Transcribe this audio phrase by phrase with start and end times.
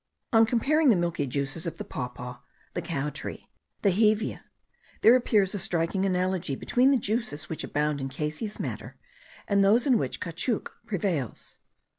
[0.33, 2.39] On comparing the milky juices of the papaw,
[2.73, 3.51] the cow tree,
[3.83, 4.41] and the hevea,
[5.01, 8.97] there appears a striking analogy between the juices which abound in caseous matter,
[9.47, 11.59] and those in which caoutchouc prevails.